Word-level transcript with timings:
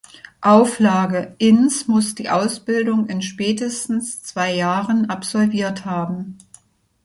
Auflage: 0.41 1.35
Ince 1.37 1.85
muss 1.85 2.15
die 2.15 2.31
Ausbildung 2.31 3.05
in 3.05 3.21
spätestens 3.21 4.23
zwei 4.23 4.51
Jahren 4.55 5.11
absolviert 5.11 5.85
haben. 5.85 6.39